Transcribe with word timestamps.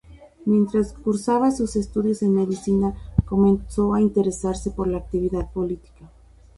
Mientras 0.45 0.93
cursaba 0.93 1.51
sus 1.51 1.75
estudios 1.75 2.23
en 2.23 2.33
Medicina 2.33 2.95
comenzó 3.23 3.93
a 3.93 4.01
interesarse 4.01 4.71
por 4.71 4.87
la 4.87 4.97
actividad 4.97 5.51
política. 5.53 6.09